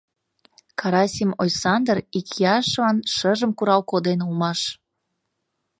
[0.79, 4.59] Карасим Ойсандыр икияшлан шыжым курал коден улмаш.